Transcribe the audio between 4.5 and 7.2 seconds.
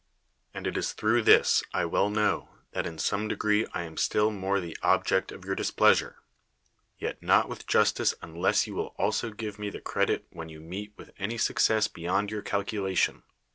the object of your displeasure; j^et